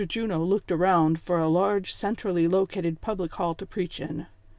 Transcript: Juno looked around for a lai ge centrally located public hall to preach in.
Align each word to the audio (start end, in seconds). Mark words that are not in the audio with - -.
Juno 0.07 0.39
looked 0.43 0.71
around 0.71 1.19
for 1.19 1.37
a 1.37 1.47
lai 1.47 1.79
ge 1.81 1.91
centrally 1.93 2.47
located 2.47 3.01
public 3.01 3.33
hall 3.35 3.53
to 3.53 3.67
preach 3.67 3.99
in. 3.99 4.25